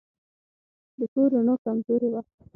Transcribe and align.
د 0.97 0.99
کور 1.13 1.29
رڼا 1.33 1.55
کمزورې 1.63 2.07
وه. 2.11 2.21